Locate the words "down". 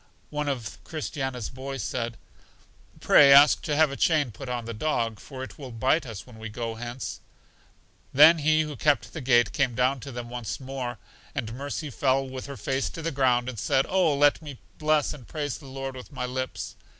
9.75-9.99